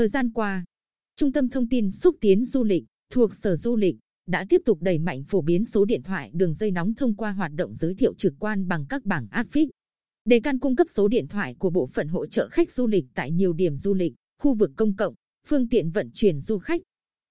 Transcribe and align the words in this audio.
Thời 0.00 0.08
gian 0.08 0.30
qua, 0.32 0.64
Trung 1.16 1.32
tâm 1.32 1.48
Thông 1.48 1.68
tin 1.68 1.90
Xúc 1.90 2.16
tiến 2.20 2.44
Du 2.44 2.64
lịch 2.64 2.84
thuộc 3.12 3.34
Sở 3.34 3.56
Du 3.56 3.76
lịch 3.76 3.96
đã 4.26 4.46
tiếp 4.48 4.60
tục 4.64 4.78
đẩy 4.82 4.98
mạnh 4.98 5.24
phổ 5.24 5.42
biến 5.42 5.64
số 5.64 5.84
điện 5.84 6.02
thoại 6.02 6.30
đường 6.34 6.54
dây 6.54 6.70
nóng 6.70 6.94
thông 6.94 7.14
qua 7.14 7.32
hoạt 7.32 7.52
động 7.54 7.74
giới 7.74 7.94
thiệu 7.94 8.14
trực 8.14 8.34
quan 8.38 8.68
bằng 8.68 8.86
các 8.88 9.04
bảng 9.04 9.28
áp 9.30 9.46
phích. 9.50 9.68
Đề 10.24 10.40
can 10.40 10.58
cung 10.58 10.76
cấp 10.76 10.86
số 10.90 11.08
điện 11.08 11.28
thoại 11.28 11.54
của 11.58 11.70
bộ 11.70 11.86
phận 11.86 12.08
hỗ 12.08 12.26
trợ 12.26 12.48
khách 12.48 12.70
du 12.70 12.86
lịch 12.86 13.04
tại 13.14 13.30
nhiều 13.30 13.52
điểm 13.52 13.76
du 13.76 13.94
lịch, 13.94 14.12
khu 14.38 14.54
vực 14.54 14.70
công 14.76 14.96
cộng, 14.96 15.14
phương 15.46 15.68
tiện 15.68 15.90
vận 15.90 16.10
chuyển 16.14 16.40
du 16.40 16.58
khách. 16.58 16.80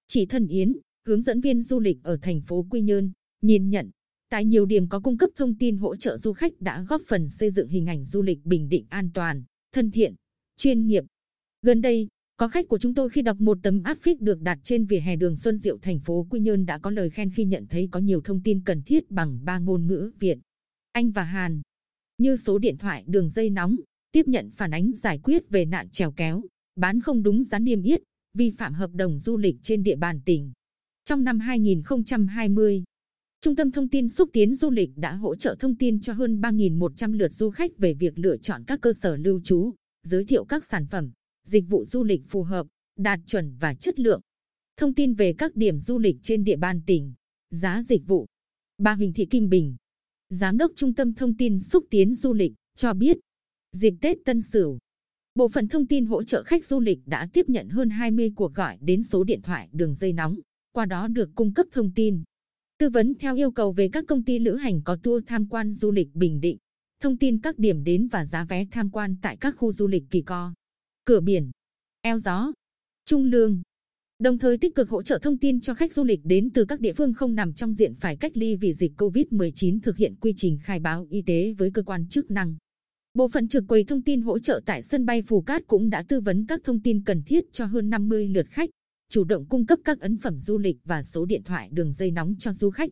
chỉ 0.06 0.26
Thân 0.26 0.46
Yến, 0.46 0.72
hướng 1.06 1.22
dẫn 1.22 1.40
viên 1.40 1.62
du 1.62 1.80
lịch 1.80 1.98
ở 2.02 2.18
thành 2.22 2.40
phố 2.40 2.66
Quy 2.70 2.80
Nhơn, 2.80 3.12
nhìn 3.42 3.70
nhận, 3.70 3.90
tại 4.28 4.44
nhiều 4.44 4.66
điểm 4.66 4.88
có 4.88 5.00
cung 5.00 5.18
cấp 5.18 5.30
thông 5.36 5.58
tin 5.58 5.76
hỗ 5.76 5.96
trợ 5.96 6.16
du 6.16 6.32
khách 6.32 6.60
đã 6.60 6.84
góp 6.88 7.02
phần 7.08 7.28
xây 7.28 7.50
dựng 7.50 7.68
hình 7.68 7.86
ảnh 7.86 8.04
du 8.04 8.22
lịch 8.22 8.38
bình 8.44 8.68
định 8.68 8.86
an 8.88 9.10
toàn, 9.14 9.44
thân 9.72 9.90
thiện, 9.90 10.14
chuyên 10.56 10.86
nghiệp. 10.86 11.04
Gần 11.62 11.80
đây, 11.80 12.08
có 12.40 12.48
khách 12.48 12.68
của 12.68 12.78
chúng 12.78 12.94
tôi 12.94 13.08
khi 13.08 13.22
đọc 13.22 13.40
một 13.40 13.58
tấm 13.62 13.82
áp 13.82 13.98
phích 14.00 14.20
được 14.20 14.40
đặt 14.40 14.58
trên 14.62 14.84
vỉa 14.84 15.00
hè 15.00 15.16
đường 15.16 15.36
Xuân 15.36 15.56
Diệu 15.56 15.78
thành 15.78 16.00
phố 16.00 16.26
Quy 16.30 16.40
Nhơn 16.40 16.66
đã 16.66 16.78
có 16.78 16.90
lời 16.90 17.10
khen 17.10 17.30
khi 17.30 17.44
nhận 17.44 17.66
thấy 17.66 17.88
có 17.90 18.00
nhiều 18.00 18.20
thông 18.24 18.42
tin 18.42 18.60
cần 18.64 18.82
thiết 18.82 19.10
bằng 19.10 19.44
ba 19.44 19.58
ngôn 19.58 19.86
ngữ 19.86 20.10
Việt, 20.18 20.38
Anh 20.92 21.10
và 21.10 21.24
Hàn, 21.24 21.62
như 22.18 22.36
số 22.36 22.58
điện 22.58 22.76
thoại 22.78 23.04
đường 23.06 23.28
dây 23.30 23.50
nóng, 23.50 23.76
tiếp 24.12 24.28
nhận 24.28 24.50
phản 24.50 24.70
ánh 24.70 24.92
giải 24.92 25.18
quyết 25.18 25.50
về 25.50 25.64
nạn 25.64 25.90
trèo 25.90 26.12
kéo, 26.12 26.42
bán 26.76 27.00
không 27.00 27.22
đúng 27.22 27.44
giá 27.44 27.58
niêm 27.58 27.82
yết, 27.82 28.00
vi 28.34 28.50
phạm 28.50 28.74
hợp 28.74 28.90
đồng 28.94 29.18
du 29.18 29.36
lịch 29.36 29.56
trên 29.62 29.82
địa 29.82 29.96
bàn 29.96 30.20
tỉnh. 30.24 30.52
Trong 31.04 31.24
năm 31.24 31.40
2020, 31.40 32.84
Trung 33.40 33.56
tâm 33.56 33.70
Thông 33.70 33.88
tin 33.88 34.08
Xúc 34.08 34.30
tiến 34.32 34.54
Du 34.54 34.70
lịch 34.70 34.90
đã 34.96 35.14
hỗ 35.14 35.36
trợ 35.36 35.56
thông 35.58 35.76
tin 35.76 36.00
cho 36.00 36.12
hơn 36.12 36.40
3.100 36.40 37.12
lượt 37.12 37.34
du 37.34 37.50
khách 37.50 37.78
về 37.78 37.94
việc 37.94 38.18
lựa 38.18 38.36
chọn 38.36 38.64
các 38.66 38.80
cơ 38.80 38.92
sở 38.92 39.16
lưu 39.16 39.40
trú, 39.44 39.74
giới 40.02 40.24
thiệu 40.24 40.44
các 40.44 40.64
sản 40.64 40.86
phẩm, 40.86 41.10
dịch 41.50 41.64
vụ 41.68 41.84
du 41.84 42.04
lịch 42.04 42.20
phù 42.28 42.42
hợp, 42.42 42.66
đạt 42.98 43.20
chuẩn 43.26 43.56
và 43.60 43.74
chất 43.74 43.98
lượng. 43.98 44.20
Thông 44.76 44.94
tin 44.94 45.14
về 45.14 45.34
các 45.38 45.56
điểm 45.56 45.80
du 45.80 45.98
lịch 45.98 46.16
trên 46.22 46.44
địa 46.44 46.56
bàn 46.56 46.80
tỉnh, 46.86 47.12
giá 47.50 47.82
dịch 47.82 48.02
vụ. 48.06 48.26
Bà 48.78 48.94
Huỳnh 48.94 49.12
Thị 49.12 49.26
Kim 49.30 49.48
Bình, 49.48 49.76
Giám 50.28 50.58
đốc 50.58 50.72
Trung 50.76 50.94
tâm 50.94 51.14
Thông 51.14 51.36
tin 51.36 51.60
Xúc 51.60 51.84
tiến 51.90 52.14
Du 52.14 52.32
lịch, 52.32 52.52
cho 52.76 52.94
biết, 52.94 53.16
dịp 53.72 53.94
Tết 54.00 54.16
Tân 54.24 54.40
Sửu, 54.42 54.78
Bộ 55.34 55.48
phận 55.48 55.68
thông 55.68 55.86
tin 55.86 56.06
hỗ 56.06 56.22
trợ 56.24 56.42
khách 56.42 56.64
du 56.64 56.80
lịch 56.80 56.98
đã 57.06 57.28
tiếp 57.32 57.48
nhận 57.48 57.68
hơn 57.68 57.90
20 57.90 58.32
cuộc 58.36 58.54
gọi 58.54 58.78
đến 58.80 59.02
số 59.02 59.24
điện 59.24 59.42
thoại 59.42 59.68
đường 59.72 59.94
dây 59.94 60.12
nóng, 60.12 60.38
qua 60.72 60.84
đó 60.86 61.08
được 61.08 61.30
cung 61.34 61.54
cấp 61.54 61.66
thông 61.72 61.92
tin, 61.94 62.22
tư 62.78 62.88
vấn 62.88 63.14
theo 63.14 63.36
yêu 63.36 63.50
cầu 63.50 63.72
về 63.72 63.88
các 63.88 64.04
công 64.08 64.24
ty 64.24 64.38
lữ 64.38 64.54
hành 64.54 64.82
có 64.82 64.96
tour 65.02 65.24
tham 65.26 65.48
quan 65.48 65.72
du 65.72 65.90
lịch 65.90 66.08
Bình 66.14 66.40
Định, 66.40 66.58
thông 67.02 67.16
tin 67.16 67.40
các 67.40 67.58
điểm 67.58 67.84
đến 67.84 68.08
và 68.08 68.24
giá 68.24 68.44
vé 68.44 68.66
tham 68.70 68.90
quan 68.90 69.16
tại 69.22 69.36
các 69.36 69.54
khu 69.58 69.72
du 69.72 69.86
lịch 69.86 70.04
Kỳ 70.10 70.22
Co, 70.22 70.54
Cửa 71.10 71.20
Biển, 71.20 71.50
Eo 72.02 72.18
Gió, 72.18 72.52
Trung 73.04 73.24
Lương. 73.24 73.62
Đồng 74.18 74.38
thời 74.38 74.58
tích 74.58 74.74
cực 74.74 74.88
hỗ 74.88 75.02
trợ 75.02 75.18
thông 75.22 75.38
tin 75.38 75.60
cho 75.60 75.74
khách 75.74 75.92
du 75.92 76.04
lịch 76.04 76.20
đến 76.24 76.50
từ 76.54 76.64
các 76.64 76.80
địa 76.80 76.92
phương 76.92 77.14
không 77.14 77.34
nằm 77.34 77.52
trong 77.52 77.72
diện 77.74 77.94
phải 77.94 78.16
cách 78.16 78.36
ly 78.36 78.56
vì 78.56 78.72
dịch 78.72 78.92
COVID-19 78.96 79.80
thực 79.82 79.96
hiện 79.96 80.14
quy 80.20 80.34
trình 80.36 80.58
khai 80.62 80.78
báo 80.78 81.06
y 81.10 81.22
tế 81.22 81.54
với 81.58 81.70
cơ 81.70 81.82
quan 81.82 82.08
chức 82.08 82.30
năng. 82.30 82.56
Bộ 83.14 83.28
phận 83.28 83.48
trực 83.48 83.64
quầy 83.68 83.84
thông 83.84 84.02
tin 84.02 84.20
hỗ 84.22 84.38
trợ 84.38 84.60
tại 84.66 84.82
sân 84.82 85.06
bay 85.06 85.22
Phù 85.22 85.40
Cát 85.42 85.62
cũng 85.66 85.90
đã 85.90 86.04
tư 86.08 86.20
vấn 86.20 86.46
các 86.46 86.60
thông 86.64 86.82
tin 86.82 87.04
cần 87.04 87.22
thiết 87.22 87.44
cho 87.52 87.64
hơn 87.64 87.90
50 87.90 88.28
lượt 88.28 88.46
khách, 88.50 88.70
chủ 89.10 89.24
động 89.24 89.46
cung 89.46 89.66
cấp 89.66 89.78
các 89.84 90.00
ấn 90.00 90.16
phẩm 90.16 90.40
du 90.40 90.58
lịch 90.58 90.76
và 90.84 91.02
số 91.02 91.24
điện 91.24 91.42
thoại 91.44 91.68
đường 91.72 91.92
dây 91.92 92.10
nóng 92.10 92.34
cho 92.38 92.52
du 92.52 92.70
khách. 92.70 92.90